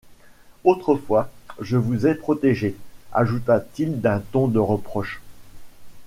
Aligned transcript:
Autrefois 0.63 1.29
je 1.59 1.77
vous 1.77 2.07
ai 2.07 2.15
protégés, 2.15 2.75
ajouta-t-il 3.11 4.01
d’un 4.01 4.19
ton 4.31 4.47
de 4.47 4.57
reproche. 4.57 5.21